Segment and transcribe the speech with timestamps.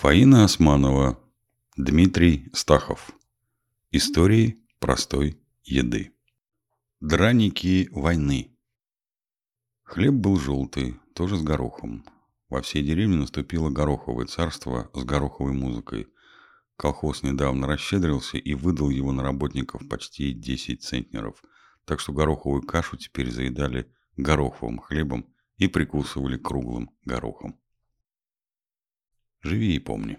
[0.00, 1.18] Фаина Османова,
[1.76, 3.10] Дмитрий Стахов.
[3.90, 6.12] Истории простой еды.
[7.00, 8.56] Драники войны.
[9.82, 12.04] Хлеб был желтый, тоже с горохом.
[12.48, 16.06] Во всей деревне наступило гороховое царство с гороховой музыкой.
[16.76, 21.42] Колхоз недавно расщедрился и выдал его на работников почти 10 центнеров,
[21.84, 25.26] так что гороховую кашу теперь заедали гороховым хлебом
[25.56, 27.58] и прикусывали круглым горохом.
[29.40, 30.18] Живи и помни.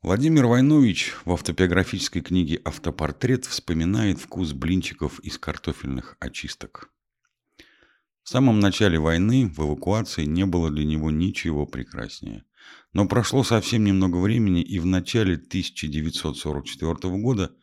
[0.00, 6.90] Владимир Войнович в автобиографической книге «Автопортрет» вспоминает вкус блинчиков из картофельных очисток.
[8.22, 12.44] В самом начале войны в эвакуации не было для него ничего прекраснее.
[12.94, 17.54] Но прошло совсем немного времени, и в начале 1944 года,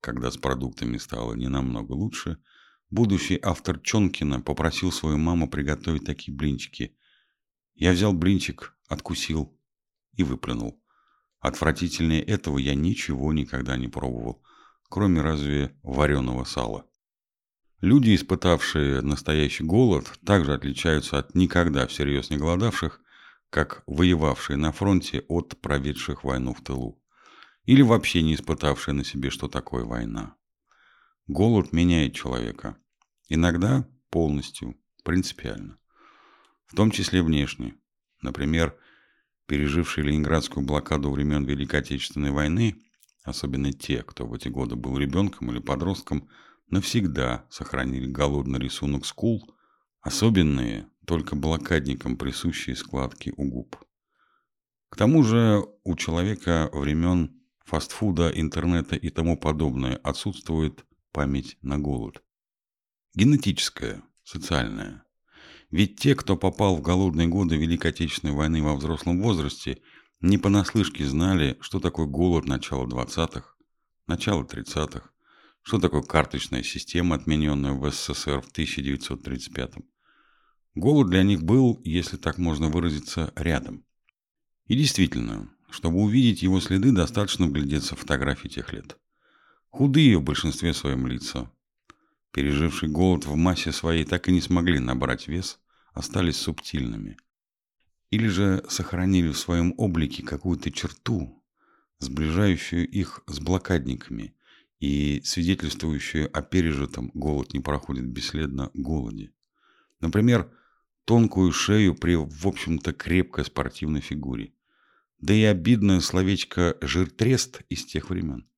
[0.00, 2.38] когда с продуктами стало не намного лучше,
[2.88, 6.96] будущий автор Чонкина попросил свою маму приготовить такие блинчики.
[7.74, 9.56] Я взял блинчик, откусил
[10.12, 10.82] и выплюнул.
[11.38, 14.42] Отвратительнее этого я ничего никогда не пробовал,
[14.90, 16.84] кроме разве вареного сала.
[17.80, 23.00] Люди, испытавшие настоящий голод, также отличаются от никогда всерьез не голодавших,
[23.48, 27.02] как воевавшие на фронте от проведших войну в тылу.
[27.64, 30.36] Или вообще не испытавшие на себе, что такое война.
[31.26, 32.76] Голод меняет человека.
[33.28, 35.78] Иногда полностью, принципиально.
[36.66, 37.79] В том числе внешне.
[38.20, 38.76] Например,
[39.46, 42.76] пережившие Ленинградскую блокаду времен Великой Отечественной войны,
[43.24, 46.28] особенно те, кто в эти годы был ребенком или подростком,
[46.68, 49.54] навсегда сохранили голодный рисунок скул,
[50.00, 53.76] особенные, только блокадникам присущие складки у губ.
[54.88, 62.22] К тому же у человека времен фастфуда, интернета и тому подобное отсутствует память на голод.
[63.14, 65.04] Генетическая, социальная.
[65.70, 69.78] Ведь те, кто попал в голодные годы Великой Отечественной войны во взрослом возрасте,
[70.20, 73.54] не понаслышке знали, что такое голод начала 20-х,
[74.06, 75.10] начала 30-х,
[75.62, 79.84] что такое карточная система, отмененная в СССР в 1935 -м.
[80.74, 83.84] Голод для них был, если так можно выразиться, рядом.
[84.66, 88.96] И действительно, чтобы увидеть его следы, достаточно вглядеться в фотографии тех лет.
[89.68, 91.50] Худые в большинстве своем лица,
[92.32, 95.58] пережившие голод в массе своей, так и не смогли набрать вес,
[95.92, 97.16] остались субтильными.
[98.10, 101.42] Или же сохранили в своем облике какую-то черту,
[101.98, 104.34] сближающую их с блокадниками
[104.80, 109.32] и свидетельствующую о пережитом голод не проходит бесследно голоде.
[110.00, 110.50] Например,
[111.04, 114.54] тонкую шею при, в общем-то, крепкой спортивной фигуре.
[115.18, 118.48] Да и обидное словечко «жиртрест» из тех времен.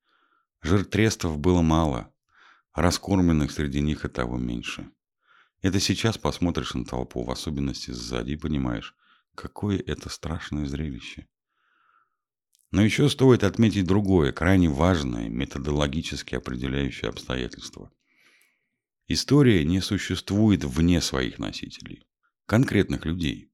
[0.62, 2.11] Жиртрестов было мало,
[2.74, 4.90] Раскормленных среди них и того меньше.
[5.60, 8.96] Это сейчас посмотришь на толпу, в особенности сзади, и понимаешь,
[9.34, 11.28] какое это страшное зрелище.
[12.70, 17.92] Но еще стоит отметить другое, крайне важное, методологически определяющее обстоятельство.
[19.06, 22.06] История не существует вне своих носителей,
[22.46, 23.52] конкретных людей.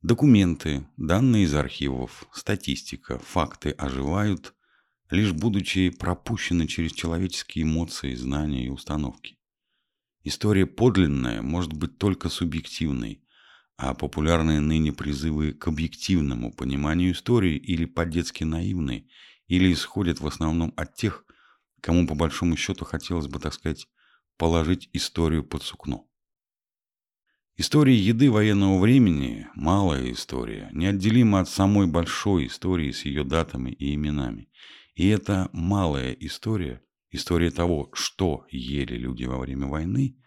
[0.00, 4.54] Документы, данные из архивов, статистика, факты оживают
[5.12, 9.38] лишь будучи пропущены через человеческие эмоции, знания и установки.
[10.24, 13.22] История подлинная может быть только субъективной,
[13.76, 19.08] а популярные ныне призывы к объективному пониманию истории или по-детски наивны,
[19.48, 21.24] или исходят в основном от тех,
[21.80, 23.88] кому по большому счету хотелось бы, так сказать,
[24.38, 26.08] положить историю под сукно.
[27.56, 33.94] История еды военного времени, малая история, неотделима от самой большой истории с ее датами и
[33.94, 34.48] именами.
[34.94, 40.18] И эта малая история, история того, что ели люди во время войны,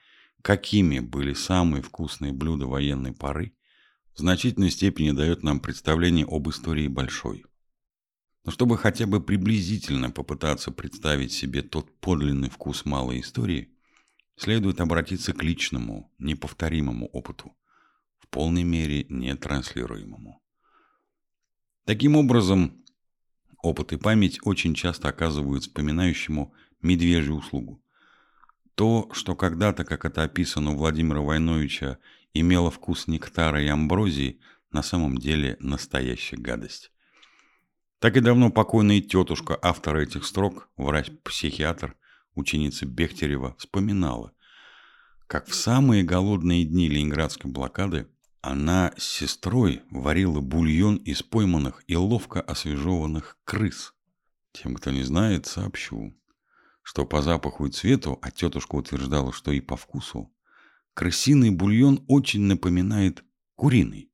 [0.41, 3.55] какими были самые вкусные блюда военной поры,
[4.13, 7.45] в значительной степени дает нам представление об истории большой.
[8.43, 13.71] Но чтобы хотя бы приблизительно попытаться представить себе тот подлинный вкус малой истории,
[14.37, 17.55] следует обратиться к личному, неповторимому опыту,
[18.19, 20.41] в полной мере нетранслируемому.
[21.85, 22.84] Таким образом,
[23.65, 26.53] Опыт и память очень часто оказывают вспоминающему
[26.83, 27.83] медвежью услугу.
[28.75, 31.97] То, что когда-то, как это описано у Владимира Войновича,
[32.35, 34.39] имело вкус нектара и амброзии,
[34.71, 36.91] на самом деле настоящая гадость.
[37.97, 41.95] Так и давно покойная тетушка автора этих строк, врач-психиатр,
[42.35, 44.31] ученица Бехтерева, вспоминала,
[45.25, 48.07] как в самые голодные дни ленинградской блокады
[48.45, 53.95] она с сестрой варила бульон из пойманных и ловко освежеванных крыс.
[54.51, 56.15] Тем, кто не знает, сообщу,
[56.83, 60.31] что по запаху и цвету, а тетушка утверждала, что и по вкусу,
[60.93, 63.23] крысиный бульон очень напоминает
[63.55, 64.11] куриный.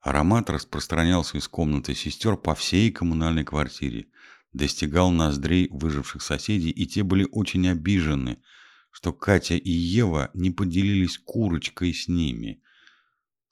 [0.00, 4.06] Аромат распространялся из комнаты сестер по всей коммунальной квартире,
[4.54, 8.42] достигал ноздрей выживших соседей, и те были очень обижены,
[8.90, 12.61] что Катя и Ева не поделились курочкой с ними.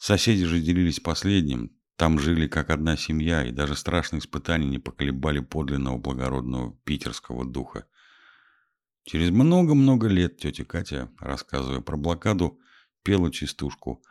[0.01, 5.41] Соседи же делились последним, там жили как одна семья, и даже страшные испытания не поколебали
[5.41, 7.85] подлинного благородного питерского духа.
[9.05, 12.59] Через много-много лет тетя Катя, рассказывая про блокаду,
[13.03, 14.03] пела частушку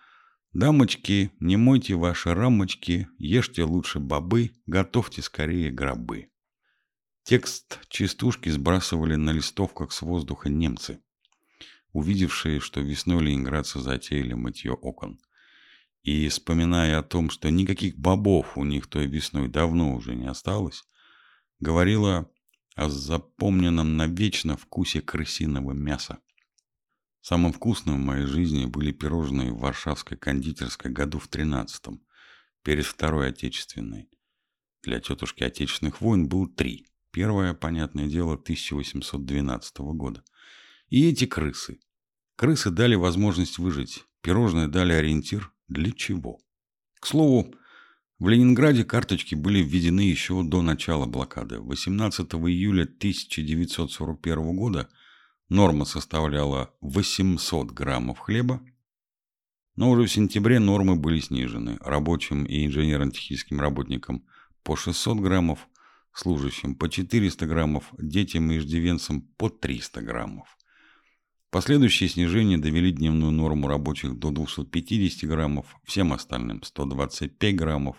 [0.54, 6.30] «Дамочки, не мойте ваши рамочки, ешьте лучше бобы, готовьте скорее гробы».
[7.24, 11.02] Текст частушки сбрасывали на листовках с воздуха немцы,
[11.94, 15.20] увидевшие, что весной ленинградцы затеяли мытье окон.
[16.04, 20.84] И, вспоминая о том, что никаких бобов у них той весной давно уже не осталось,
[21.60, 22.32] говорила
[22.76, 26.20] о запомненном навечно вкусе крысиного мяса.
[27.22, 32.02] Самым вкусным в моей жизни были пирожные в Варшавской кондитерской году в тринадцатом,
[32.64, 34.10] перед Второй Отечественной.
[34.84, 36.88] Для тетушки Отечественных войн был три.
[37.12, 40.24] Первое, понятное дело, 1812 года.
[40.88, 41.80] И эти крысы.
[42.36, 44.06] Крысы дали возможность выжить.
[44.22, 46.40] Пирожные дали ориентир для чего.
[47.00, 47.54] К слову,
[48.20, 51.60] в Ленинграде карточки были введены еще до начала блокады.
[51.60, 54.90] 18 июля 1941 года
[55.48, 58.62] норма составляла 800 граммов хлеба,
[59.78, 64.26] но уже в сентябре нормы были снижены рабочим и инженерно-техническим работникам
[64.64, 65.70] по 600 граммов,
[66.12, 70.59] служащим по 400 граммов, детям и иждивенцам по 300 граммов.
[71.52, 77.98] Последующие снижения довели дневную норму рабочих до 250 граммов, всем остальным 125 граммов,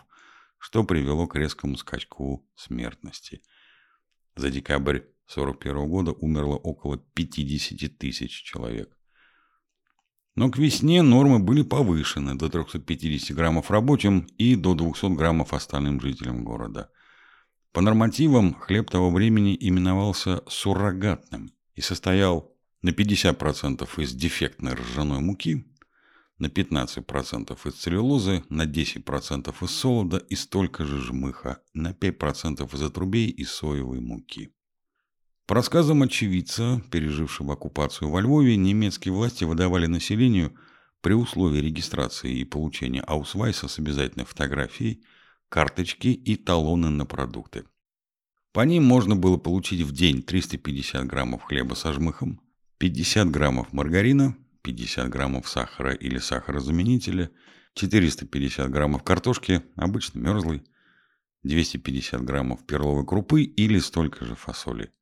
[0.58, 3.42] что привело к резкому скачку смертности.
[4.36, 4.98] За декабрь
[5.34, 8.96] 1941 года умерло около 50 тысяч человек.
[10.36, 16.00] Но к весне нормы были повышены до 350 граммов рабочим и до 200 граммов остальным
[16.00, 16.90] жителям города–
[17.72, 22.52] по нормативам хлеб того времени именовался суррогатным и состоял
[22.82, 25.66] на 50% из дефектной ржаной муки,
[26.38, 32.82] на 15% из целлюлозы, на 10% из солода и столько же жмыха, на 5% из
[32.82, 34.54] отрубей и соевой муки.
[35.46, 40.54] По рассказам очевидца, пережившего оккупацию во Львове, немецкие власти выдавали населению
[41.00, 45.02] при условии регистрации и получения аусвайса с обязательной фотографией–
[45.50, 47.64] карточки и талоны на продукты.
[48.52, 52.40] По ним можно было получить в день 350 граммов хлеба со жмыхом,
[52.80, 57.30] 50 граммов маргарина, 50 граммов сахара или сахарозаменителя,
[57.74, 60.64] 450 граммов картошки, обычно мерзлой,
[61.42, 64.94] 250 граммов перловой крупы или столько же фасоли.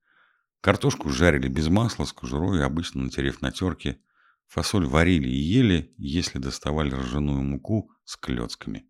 [0.60, 4.00] Картошку жарили без масла, с кожурой, обычно натерев на терке.
[4.48, 8.88] Фасоль варили и ели, если доставали ржаную муку с клетками.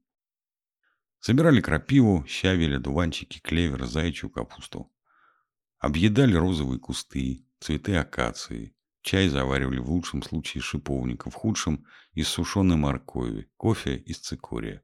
[1.21, 4.91] Собирали крапиву, щавель, одуванчики, клевер, зайчью капусту.
[5.79, 8.75] Объедали розовые кусты, цветы акации.
[9.09, 14.83] Чай заваривали в лучшем случае шиповника, в худшем– из сушеной моркови, кофе из цикория.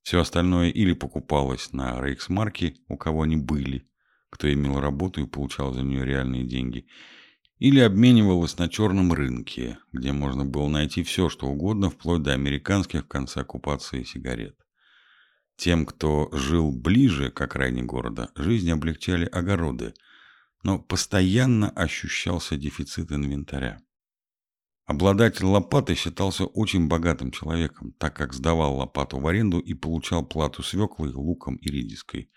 [0.00, 3.86] Все остальное или покупалось на рейксмарке, у кого они были,
[4.30, 6.86] кто имел работу и получал за нее реальные деньги,
[7.58, 13.04] или обменивалось на черном рынке, где можно было найти все, что угодно, вплоть до американских
[13.04, 14.56] в конце оккупации сигарет.
[15.56, 19.92] Тем, кто жил ближе к окраине города, жизнь облегчали огороды,
[20.62, 23.80] но постоянно ощущался дефицит инвентаря.
[24.90, 30.64] Обладатель лопаты считался очень богатым человеком, так как сдавал лопату в аренду и получал плату
[30.64, 32.30] свеклой, луком и редиской.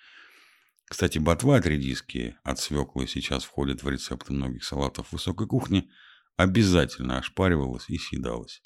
[0.86, 5.90] Кстати, ботва от редиски, от свеклы сейчас входит в рецепты многих салатов высокой кухни,
[6.38, 8.62] обязательно ошпаривалась и съедалась.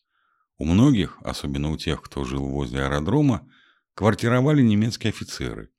[0.58, 3.48] У многих, особенно у тех, кто жил возле аэродрома,
[3.94, 5.70] квартировали немецкие офицеры,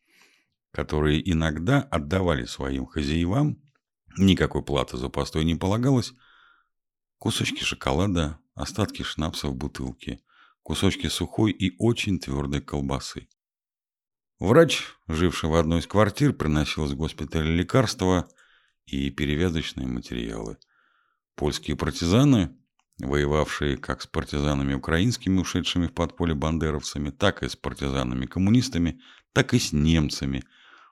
[0.71, 3.61] которые иногда отдавали своим хозяевам,
[4.17, 6.15] никакой платы за постой не полагалось,
[7.19, 10.21] кусочки шоколада, остатки шнапса в бутылке,
[10.63, 13.29] кусочки сухой и очень твердой колбасы.
[14.39, 18.29] Врач, живший в одной из квартир, приносил из госпиталя лекарства
[18.87, 20.59] и перевязочные материалы.
[21.35, 22.57] Польские партизаны
[23.01, 29.01] воевавшие как с партизанами украинскими, ушедшими в подполье бандеровцами, так и с партизанами-коммунистами,
[29.33, 30.43] так и с немцами,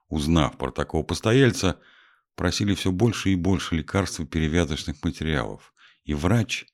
[0.09, 1.81] узнав про такого постояльца,
[2.37, 5.75] просили все больше и больше лекарств и перевязочных материалов.
[6.05, 6.67] И врач,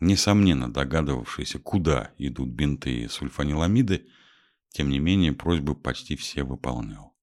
[0.00, 4.06] несомненно догадывавшийся, куда идут бинты и сульфаниламиды,
[4.70, 7.14] тем не менее просьбы почти все выполнял.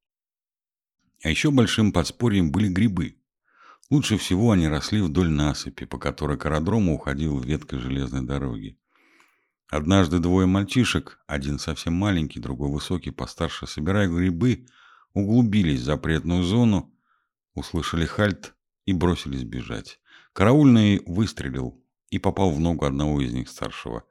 [1.23, 3.15] А еще большим подспорьем были грибы–
[3.89, 8.77] Лучше всего они росли вдоль насыпи, по которой к аэродрому уходила ветка железной дороги.
[9.67, 14.67] Однажды двое мальчишек, один совсем маленький, другой высокий, постарше, собирая грибы,
[15.13, 16.93] углубились в запретную зону,
[17.59, 19.99] услышали хальт и бросились бежать.
[20.33, 24.03] Караульный выстрелил и попал в ногу одного из них старшего.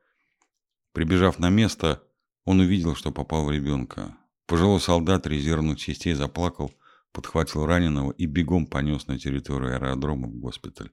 [0.92, 2.02] Прибежав на место,
[2.44, 4.16] он увидел, что попал в ребенка.
[4.46, 6.72] Пожилой солдат резервных частей заплакал,
[7.12, 10.90] подхватил раненого и бегом понес на территорию аэродрома в госпиталь.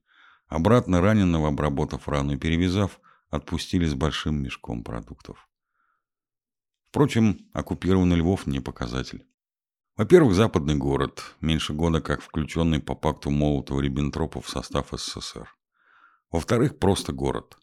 [0.47, 5.49] Обратно раненого, обработав рану и перевязав, отпустили с большим мешком продуктов.
[6.85, 9.25] Впрочем, оккупированный Львов не показатель.
[9.97, 15.47] Во-первых, западный город, меньше года как включенный по пакту Молотова-Риббентропа в состав СССР.
[16.31, 17.57] Во-вторых, просто город.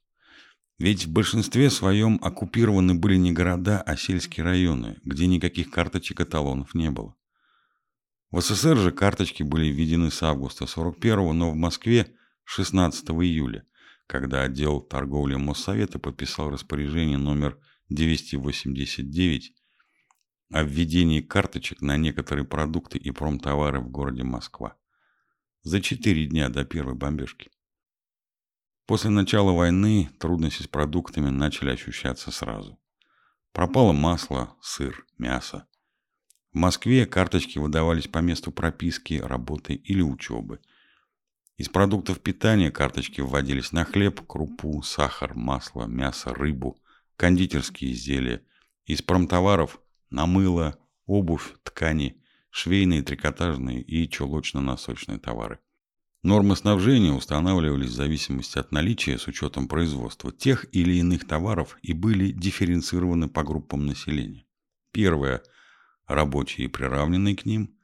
[0.78, 6.24] Ведь в большинстве своем оккупированы были не города, а сельские районы, где никаких карточек и
[6.24, 7.14] талонов не было.
[8.30, 13.66] В СССР же карточки были введены с августа 41 но в Москве 16 июля,
[14.06, 17.58] когда отдел торговли Моссовета подписал распоряжение номер
[17.90, 19.52] 289
[20.52, 24.76] о введении карточек на некоторые продукты и промтовары в городе Москва.
[25.62, 27.50] За четыре дня до первой бомбежки.
[28.86, 32.78] После начала войны трудности с продуктами начали ощущаться сразу.
[33.52, 35.66] Пропало масло, сыр, мясо.
[36.52, 40.60] В Москве карточки выдавались по месту прописки, работы или учебы.
[41.56, 46.78] Из продуктов питания карточки вводились на хлеб, крупу, сахар, масло, мясо, рыбу,
[47.16, 48.44] кондитерские изделия.
[48.84, 49.80] Из промтоваров–
[50.12, 55.58] на мыло, обувь, ткани, швейные, трикотажные и чулочно-носочные товары.
[56.22, 61.92] Нормы снабжения устанавливались в зависимости от наличия с учетом производства тех или иных товаров и
[61.94, 64.44] были дифференцированы по группам населения.
[64.92, 65.42] Первое–
[66.06, 67.74] рабочие и приравненные к ним.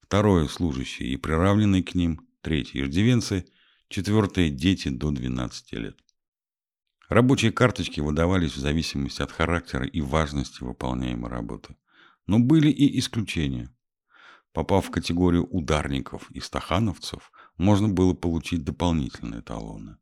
[0.00, 2.28] Второе– служащие и приравненные к ним.
[2.42, 3.46] Третье– иждивенцы.
[3.88, 5.98] Четвертое– дети до 12 лет.
[7.10, 11.76] Рабочие карточки выдавались в зависимости от характера и важности выполняемой работы.
[12.28, 13.68] Но были и исключения.
[14.52, 19.96] Попав в категорию ударников и стахановцев, можно было получить дополнительные талоны.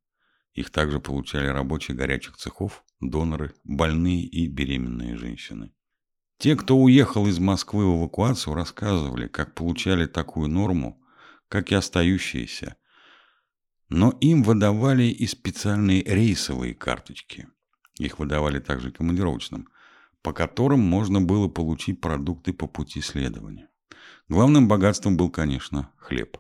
[0.53, 5.73] Их также получали рабочие горячих цехов, доноры, больные и беременные женщины.
[6.37, 11.03] Те, кто уехал из Москвы в эвакуацию, рассказывали, как получали такую норму,
[11.49, 12.77] как и остающиеся.
[13.89, 17.49] Но им выдавали и специальные рейсовые карточки.
[17.99, 19.69] Их выдавали также командировочным,
[20.23, 23.69] по которым можно было получить продукты по пути следования.
[24.29, 26.37] Главным богатством был, конечно, хлеб.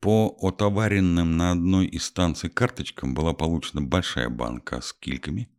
[0.00, 5.50] По отоваренным на одной из станций карточкам была получена большая банка с кильками.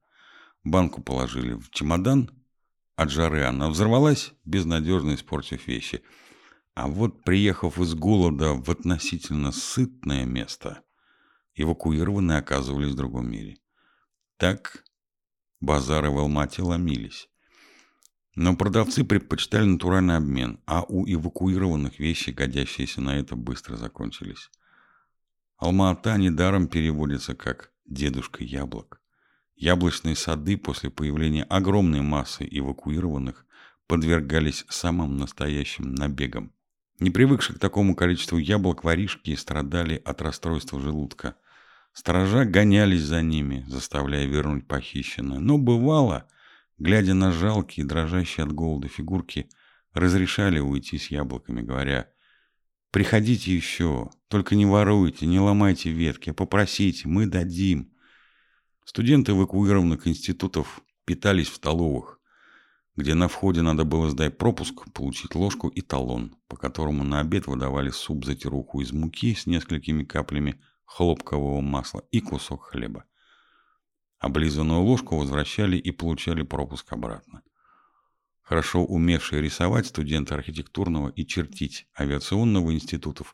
[0.64, 2.32] Банку положили в чемодан.
[2.96, 6.04] От жары она взорвалась, безнадежно испортив вещи.
[6.82, 10.82] А вот, приехав из голода в относительно сытное место,
[11.56, 13.58] эвакуированные оказывались в другом мире.
[14.38, 14.86] Так
[15.60, 17.28] базары в Алмате ломились.
[18.36, 24.50] Но продавцы предпочитали натуральный обмен, а у эвакуированных вещи, годящиеся на это, быстро закончились.
[25.58, 29.02] Алма-Ата недаром переводится как «дедушка яблок».
[29.58, 33.46] Яблочные сады после появления огромной массы эвакуированных
[33.86, 36.54] подвергались самым настоящим набегам.
[37.00, 41.36] Не привыкшие к такому количеству яблок воришки страдали от расстройства желудка.
[41.94, 45.40] Сторожа гонялись за ними, заставляя вернуть похищенное.
[45.40, 46.28] Но бывало–
[46.80, 49.50] глядя на жалкие, дрожащие от голода фигурки,
[49.94, 52.10] разрешали уйти с яблоками, говоря
[52.92, 57.92] «Приходите еще, только не воруйте, не ломайте ветки, попросите, мы дадим».
[58.86, 62.19] Студенты эвакуированных институтов питались в столовых,
[63.00, 67.48] где на входе надо было сдать пропуск, получить ложку и талон, по которому на обед
[67.48, 73.06] выдавали суп-затируху из муки с несколькими каплями хлопкового масла и кусок хлеба.
[74.20, 77.42] Облизанную ложку возвращали и получали пропуск обратно.
[78.42, 83.34] Хорошо умевшие рисовать студенты архитектурного и чертить авиационного институтов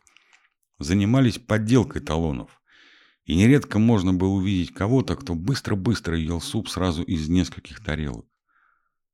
[0.78, 2.62] занимались подделкой талонов.
[3.24, 8.28] И нередко можно было увидеть кого-то, кто быстро-быстро ел суп сразу из нескольких тарелок.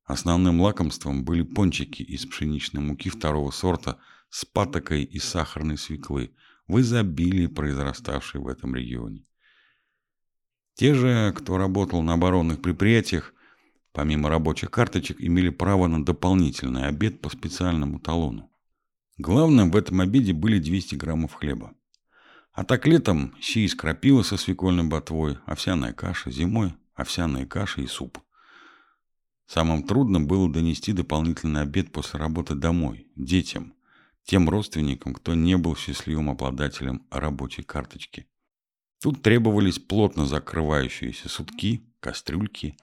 [0.04, 3.98] Основным лакомством были пончики из пшеничной муки второго сорта
[4.30, 6.34] с патокой и сахарной свеклы,
[6.66, 9.24] в изобилии произраставшей в этом регионе.
[10.74, 13.34] Те же, кто работал на оборонных предприятиях,
[13.92, 18.50] помимо рабочих карточек, имели право на дополнительный обед по специальному талону.
[19.18, 21.74] Главным в этом обеде были 200 граммов хлеба.
[22.52, 27.86] А так летом щи из крапивы со свекольной ботвой, овсяная каша, зимой овсяная каша и
[27.86, 28.18] суп.
[29.46, 33.74] Самым трудным было донести дополнительный обед после работы домой, детям,
[34.24, 38.26] тем родственникам, кто не был счастливым обладателем рабочей карточки.
[39.00, 42.76] Тут требовались плотно закрывающиеся сутки, кастрюльки,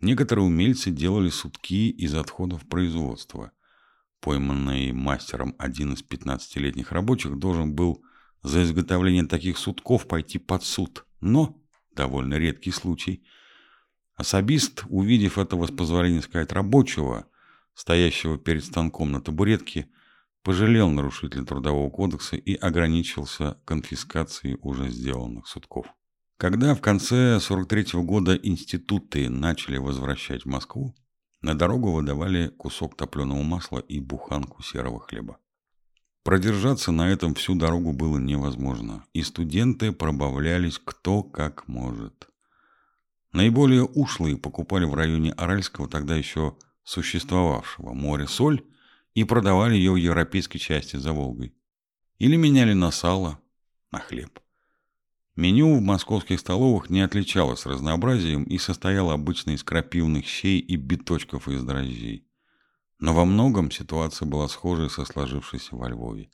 [0.00, 3.52] Некоторые умельцы делали сутки из отходов производства.
[4.20, 8.02] Пойманный мастером один из 15-летних рабочих должен был
[8.42, 11.04] за изготовление таких сутков пойти под суд.
[11.20, 11.62] Но,
[11.94, 13.24] довольно редкий случай,
[14.20, 17.26] особист, увидев этого с позволения сказать рабочего,
[17.74, 19.88] стоящего перед станком на табуретке,
[20.42, 25.86] пожалел нарушителя Трудового кодекса и ограничился конфискацией уже сделанных сутков.
[26.36, 30.94] Когда в конце 43 -го года институты начали возвращать в Москву,
[31.42, 35.38] на дорогу выдавали кусок топленого масла и буханку серого хлеба.
[36.22, 42.29] Продержаться на этом всю дорогу было невозможно, и студенты пробавлялись кто как может.
[43.32, 48.64] Наиболее ушлые покупали в районе Аральского тогда еще существовавшего моря соль
[49.14, 51.54] и продавали ее в европейской части за Волгой.
[52.18, 53.40] Или меняли на сало,
[53.92, 54.40] на хлеб.
[55.36, 61.48] Меню в московских столовых не отличалось разнообразием и состояло обычно из крапивных щей и биточков
[61.48, 62.26] из дрожжей.
[62.98, 66.30] Но во многом ситуация была схожей со сложившейся во Львове.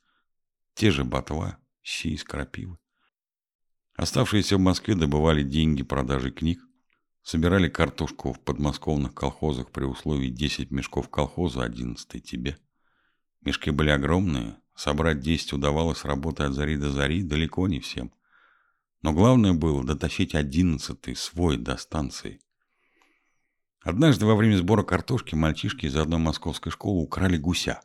[0.75, 2.79] Те же ботва, щи из крапивы.
[3.95, 6.66] Оставшиеся в Москве добывали деньги продажи книг,
[7.27, 12.57] собирали картошку в подмосковных колхозах при условии 10 мешков колхоза, 11 тебе.
[13.41, 18.13] Мешки были огромные, собрать 10 удавалось работать от зари до зари далеко не всем.
[19.03, 22.41] Но главное было дотащить одиннадцатый свой до станции.
[23.81, 27.81] Однажды во время сбора картошки мальчишки из одной московской школы украли гуся.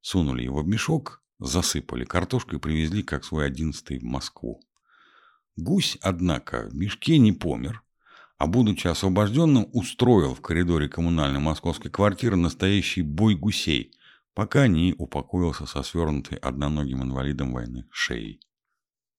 [0.00, 4.62] Сунули его в мешок, засыпали картошкой и привезли как свой одиннадцатый в Москву.
[5.54, 7.83] Гусь, однако, в мешке не помер,
[8.38, 13.92] а, будучи освобожденным, устроил в коридоре коммунальной московской квартиры настоящий бой гусей,
[14.34, 18.40] пока не упокоился со свернутой одноногим инвалидом войны шеей.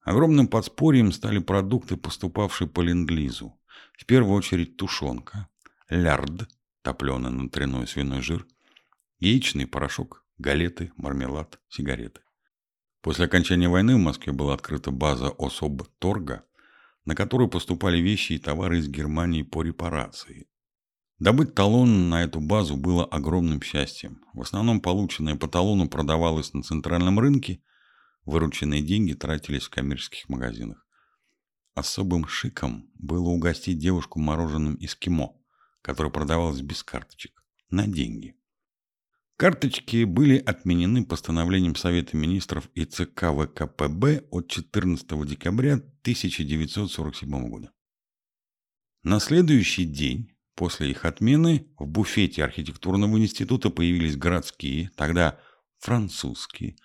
[0.01, 3.59] Огромным подспорьем стали продукты, поступавшие по ленд-лизу.
[3.97, 5.47] В первую очередь тушенка,
[5.89, 6.47] лярд,
[6.83, 8.45] топленый внутренной свиной жир,
[9.19, 12.21] яичный порошок, галеты, мармелад, сигареты.
[13.01, 16.43] После окончания войны в Москве была открыта база особ торга,
[17.05, 20.47] на которую поступали вещи и товары из Германии по репарации.
[21.19, 24.21] Добыть талон на эту базу было огромным счастьем.
[24.33, 27.61] В основном полученное по талону продавалось на центральном рынке–
[28.25, 30.83] Вырученные деньги тратились в коммерческих магазинах.
[31.75, 35.35] Особым шиком было угостить девушку мороженым эскимо,
[35.83, 38.35] которое продавалось без карточек, на деньги.
[39.37, 47.71] Карточки были отменены постановлением Совета министров и ЦК ВКПБ от 14 декабря 1947 года.
[49.03, 55.37] На следующий день после их отмены в буфете архитектурного института появились городские, тогда
[55.79, 56.77] французские,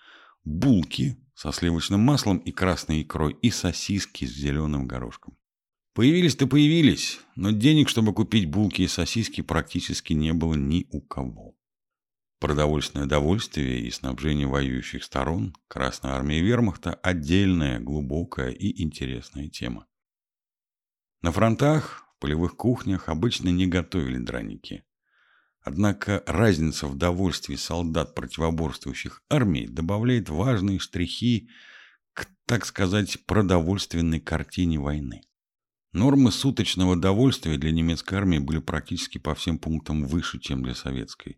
[0.43, 5.37] булки со сливочным маслом и красной икрой, и сосиски с зеленым горошком.
[5.93, 11.55] Появились-то появились, но денег, чтобы купить булки и сосиски, практически не было ни у кого.
[12.41, 19.85] Продовольственное довольствие и снабжение воюющих сторон Красной армии вермахта– отдельная, глубокая и интересная тема.
[21.21, 24.83] На фронтах, в полевых кухнях обычно не готовили драники.
[25.61, 31.47] Однако разница в довольстве солдат противоборствующих армий добавляет важные штрихи
[32.13, 35.21] к, так сказать, продовольственной картине войны.
[35.93, 41.37] Нормы суточного довольствия для немецкой армии были практически по всем пунктам выше, чем для советской.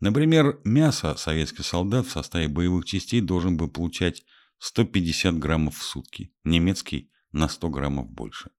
[0.00, 4.22] Например, мясо советский солдат в составе боевых частей должен был получать
[4.58, 8.50] 150 граммов в сутки, немецкий на 100 граммов больше.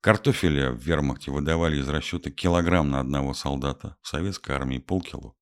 [0.00, 5.34] Картофеля в вермахте выдавали из расчета килограмм на одного солдата, в советской армии полкило.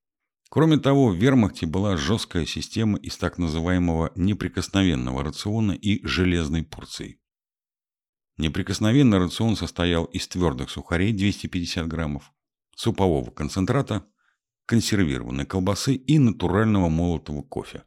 [0.51, 7.21] Кроме того, в вермахте была жесткая система из так называемого неприкосновенного рациона и железной порции.
[8.37, 12.33] Неприкосновенный рацион состоял из твердых сухарей 250 граммов,
[12.75, 14.07] супового концентрата,
[14.71, 17.83] консервированной колбасы и натурального молотого кофе.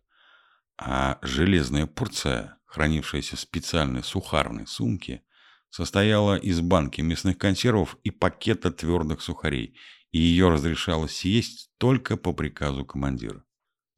[0.78, 5.24] А железная порция, хранившаяся в специальной сухарной сумке–
[5.74, 9.76] состояла из банки мясных консервов и пакета твердых сухарей,
[10.12, 13.43] и ее разрешалось съесть только по приказу командира.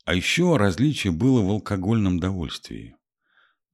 [0.06, 2.96] А еще различие было в алкогольном довольствии.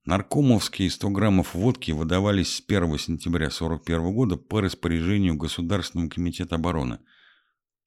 [0.04, 6.98] Наркомовские 100 граммов водки выдавались с 1 сентября 1941 года по распоряжению Государственного комитета обороны.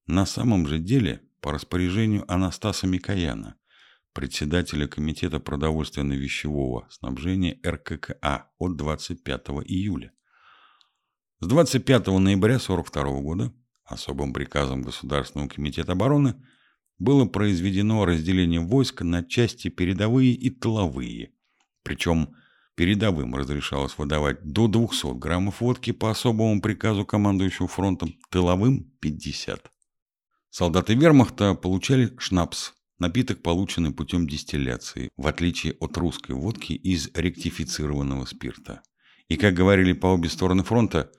[0.08, 3.56] На самом же деле по распоряжению Анастаса Микояна,
[4.14, 10.12] председателя Комитета продовольственно-вещевого снабжения РККА от 25 июля.
[11.40, 16.36] С 25 ноября 1942 года особым приказом Государственного комитета обороны
[16.98, 21.34] было произведено разделение войск на части передовые и тыловые,
[21.84, 22.36] причем
[22.76, 29.72] Передовым разрешалось выдавать до 200 граммов водки по особому приказу командующего фронтом, тыловым– 50.
[30.58, 38.24] Солдаты вермахта получали шнапс, напиток, полученный путем дистилляции, в отличие от русской водки из ректифицированного
[38.24, 38.82] спирта.
[39.28, 41.12] И, как говорили по обе стороны фронта,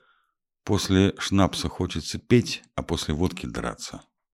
[0.63, 4.01] после шнапса хочется петь, а после водки драться.